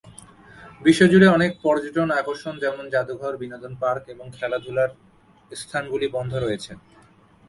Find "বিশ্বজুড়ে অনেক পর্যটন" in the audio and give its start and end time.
0.81-2.09